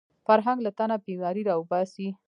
فرهنګ 0.25 0.59
له 0.65 0.71
تنه 0.77 0.95
بیماري 1.07 1.41
راوباسي 1.49 2.07